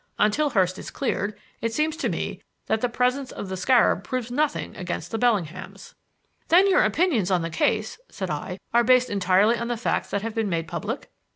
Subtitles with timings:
[0.17, 4.31] Until Hurst is cleared, it seems to me that the presence of the scarab proves
[4.31, 5.93] nothing against the Bellinghams."
[6.47, 10.23] "Then your opinions on the case," said I, "are based entirely on the facts that
[10.23, 11.11] have been made public?"